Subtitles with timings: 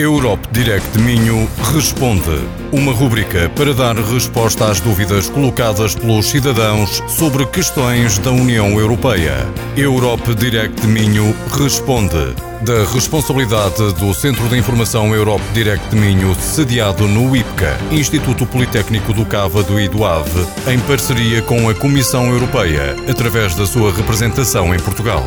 [0.00, 2.40] Europe Direct Minho Responde.
[2.72, 9.46] Uma rubrica para dar resposta às dúvidas colocadas pelos cidadãos sobre questões da União Europeia.
[9.76, 12.34] Europe Direct Minho Responde.
[12.62, 19.26] Da responsabilidade do Centro de Informação Europe Direct Minho, sediado no IPCA, Instituto Politécnico do
[19.26, 24.78] Cávado e do Ave, em parceria com a Comissão Europeia, através da sua representação em
[24.78, 25.22] Portugal.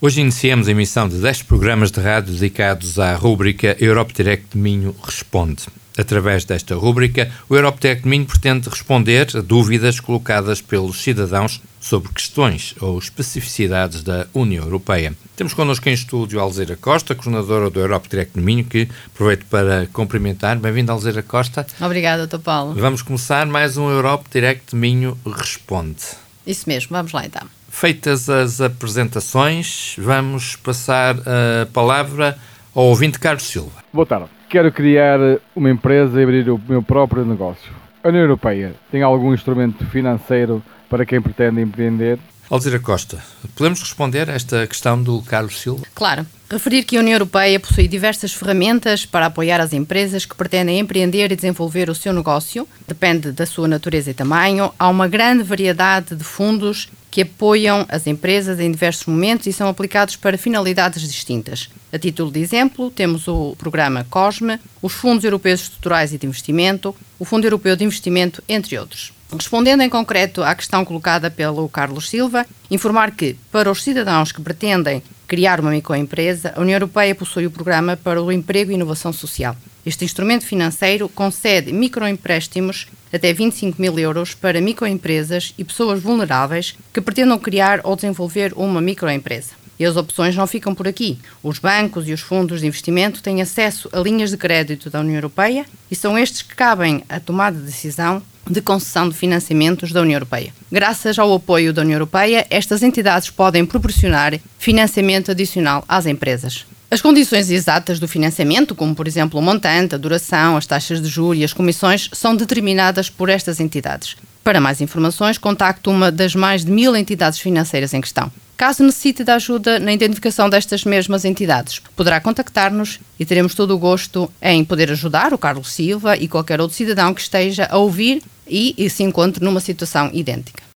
[0.00, 4.94] Hoje iniciamos a emissão de 10 programas de rádio dedicados à rúbrica Europe Direct Minho
[5.02, 5.64] Responde.
[5.98, 12.12] Através desta rúbrica, o Europe Direct Minho pretende responder a dúvidas colocadas pelos cidadãos sobre
[12.12, 15.14] questões ou especificidades da União Europeia.
[15.34, 20.56] Temos connosco em estúdio Alzeira Costa, coordenadora do Europe Direct Minho, que aproveito para cumprimentar.
[20.60, 21.66] Bem-vindo, Alzeira Costa.
[21.80, 22.38] Obrigada, Dr.
[22.38, 22.72] Paulo.
[22.74, 26.04] Vamos começar mais um Europe Direct Minho Responde.
[26.46, 27.57] Isso mesmo, vamos lá então.
[27.80, 32.36] Feitas as apresentações, vamos passar a palavra
[32.74, 33.70] ao ouvinte Carlos Silva.
[33.92, 34.26] Boa tarde.
[34.50, 35.20] Quero criar
[35.54, 37.70] uma empresa e abrir o meu próprio negócio.
[38.02, 42.18] A União Europeia tem algum instrumento financeiro para quem pretende empreender?
[42.50, 43.22] Alzira Costa,
[43.54, 45.84] podemos responder a esta questão do Carlos Silva?
[45.94, 46.26] Claro.
[46.50, 51.30] Referir que a União Europeia possui diversas ferramentas para apoiar as empresas que pretendem empreender
[51.30, 54.72] e desenvolver o seu negócio, depende da sua natureza e tamanho.
[54.78, 59.68] Há uma grande variedade de fundos que apoiam as empresas em diversos momentos e são
[59.68, 61.70] aplicados para finalidades distintas.
[61.92, 66.94] A título de exemplo, temos o programa COSME, os Fundos Europeus Estruturais e de Investimento,
[67.18, 69.12] o Fundo Europeu de Investimento, entre outros.
[69.32, 74.40] Respondendo em concreto à questão colocada pelo Carlos Silva, informar que, para os cidadãos que
[74.40, 79.12] pretendem criar uma microempresa, a União Europeia possui o Programa para o Emprego e Inovação
[79.12, 79.54] Social.
[79.84, 87.00] Este instrumento financeiro concede microempréstimos até 25 mil euros para microempresas e pessoas vulneráveis que
[87.00, 89.52] pretendam criar ou desenvolver uma microempresa.
[89.78, 91.18] E as opções não ficam por aqui.
[91.42, 95.14] Os bancos e os fundos de investimento têm acesso a linhas de crédito da União
[95.14, 98.22] Europeia e são estes que cabem a tomada de decisão
[98.52, 100.52] de concessão de financiamentos da União Europeia.
[100.70, 106.66] Graças ao apoio da União Europeia, estas entidades podem proporcionar financiamento adicional às empresas.
[106.90, 111.08] As condições exatas do financiamento, como por exemplo o montante, a duração, as taxas de
[111.08, 114.16] juros e as comissões, são determinadas por estas entidades.
[114.42, 118.32] Para mais informações, contacte uma das mais de mil entidades financeiras em questão.
[118.56, 123.78] Caso necessite de ajuda na identificação destas mesmas entidades, poderá contactar-nos e teremos todo o
[123.78, 128.22] gosto em poder ajudar o Carlos Silva e qualquer outro cidadão que esteja a ouvir
[128.48, 130.68] e, e se encontre numa situação idêntica.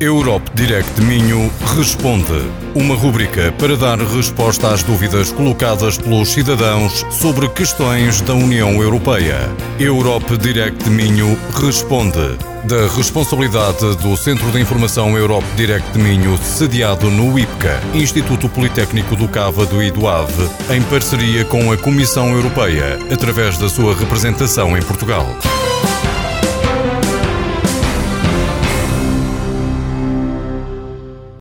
[0.00, 2.50] Europe Direct Minho Responde.
[2.74, 9.36] Uma rubrica para dar resposta às dúvidas colocadas pelos cidadãos sobre questões da União Europeia.
[9.78, 12.38] Europe Direct Minho Responde.
[12.64, 19.28] Da responsabilidade do Centro de Informação Europe Direct Minho, sediado no IPCA, Instituto Politécnico do
[19.28, 24.82] Cávado e do Ave, em parceria com a Comissão Europeia, através da sua representação em
[24.82, 25.26] Portugal.